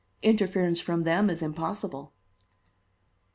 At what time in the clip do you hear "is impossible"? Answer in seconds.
1.29-2.11